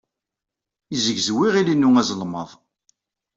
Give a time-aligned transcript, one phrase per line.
[0.91, 2.49] Yezzegzew yiɣil-inu azelmaḍ.